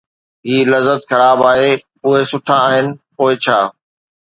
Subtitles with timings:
[0.45, 1.71] هي لذت خراب آهي،
[2.05, 3.59] اهي سٺا آهن، پوءِ ڇا!